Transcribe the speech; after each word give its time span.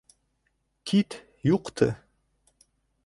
Кит, 0.91 1.17
юҡты!.. 1.49 1.91